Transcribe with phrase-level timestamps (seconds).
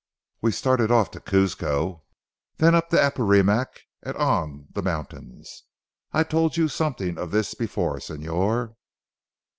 [0.41, 2.01] We started off to Cuzco,
[2.57, 5.65] then up the Apurimac and on the mountains.
[6.11, 8.77] I told you something of this before Señor.